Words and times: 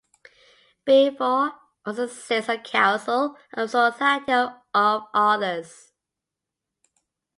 Beevor 0.83 1.51
also 1.85 2.07
sits 2.07 2.49
on 2.49 2.55
the 2.57 2.61
Council 2.63 3.35
of 3.53 3.71
the 3.71 3.91
Society 3.93 4.31
of 4.73 5.03
Authors. 5.13 5.91